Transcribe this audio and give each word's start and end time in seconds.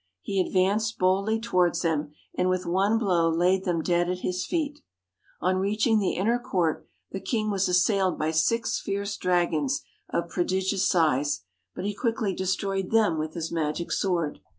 He 0.23 0.39
advanced 0.41 0.97
boldly 0.97 1.39
towards 1.39 1.83
them, 1.83 2.11
and 2.33 2.49
with 2.49 2.65
one 2.65 2.97
blow 2.97 3.29
laid 3.29 3.65
them 3.65 3.83
dead 3.83 4.09
at 4.09 4.21
his 4.21 4.47
feet. 4.47 4.81
On 5.41 5.57
reaching 5.57 5.99
the 5.99 6.13
inner 6.15 6.39
court 6.39 6.87
the 7.11 7.19
king 7.19 7.51
was 7.51 7.69
assailed 7.69 8.17
by 8.17 8.31
six 8.31 8.79
fierce 8.79 9.15
dragons 9.15 9.83
of 10.09 10.27
pro 10.29 10.43
digious 10.45 10.87
size, 10.87 11.41
but 11.75 11.85
he 11.85 11.93
quickly 11.93 12.33
destroyed 12.33 12.89
them 12.89 13.19
with 13.19 13.35
his 13.35 13.51
magic 13.51 13.91
sword. 13.91 14.39